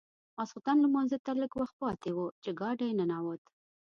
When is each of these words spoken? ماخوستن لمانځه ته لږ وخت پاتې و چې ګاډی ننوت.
ماخوستن 0.37 0.77
لمانځه 0.83 1.17
ته 1.25 1.31
لږ 1.41 1.51
وخت 1.59 1.75
پاتې 1.81 2.09
و 2.15 2.19
چې 2.43 2.49
ګاډی 2.59 2.89
ننوت. 2.99 3.43